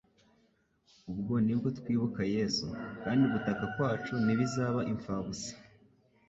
[1.11, 2.65] Ubwo nibwo twibuka Yesu,
[3.03, 5.51] kandi Gutaka kwacu ntikuzaba imfabusa.